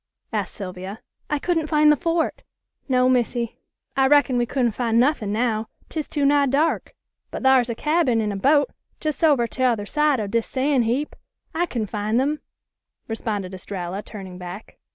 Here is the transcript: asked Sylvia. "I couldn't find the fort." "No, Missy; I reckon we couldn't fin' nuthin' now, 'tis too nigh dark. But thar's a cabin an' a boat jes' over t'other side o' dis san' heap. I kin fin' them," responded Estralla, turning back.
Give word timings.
asked 0.33 0.55
Sylvia. 0.55 0.99
"I 1.29 1.37
couldn't 1.37 1.67
find 1.67 1.91
the 1.91 1.95
fort." 1.95 2.41
"No, 2.89 3.07
Missy; 3.07 3.59
I 3.95 4.07
reckon 4.07 4.35
we 4.35 4.47
couldn't 4.47 4.71
fin' 4.71 4.97
nuthin' 4.99 5.31
now, 5.31 5.69
'tis 5.89 6.07
too 6.07 6.25
nigh 6.25 6.47
dark. 6.47 6.95
But 7.29 7.43
thar's 7.43 7.69
a 7.69 7.75
cabin 7.75 8.19
an' 8.19 8.31
a 8.31 8.35
boat 8.35 8.71
jes' 8.99 9.21
over 9.21 9.45
t'other 9.45 9.85
side 9.85 10.19
o' 10.19 10.25
dis 10.25 10.47
san' 10.47 10.81
heap. 10.81 11.15
I 11.53 11.67
kin 11.67 11.85
fin' 11.85 12.17
them," 12.17 12.39
responded 13.07 13.53
Estralla, 13.53 14.01
turning 14.01 14.39
back. 14.39 14.79